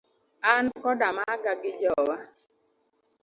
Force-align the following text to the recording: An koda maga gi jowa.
An 0.51 0.65
koda 0.81 1.09
maga 1.17 1.53
gi 1.61 1.71
jowa. 1.81 2.17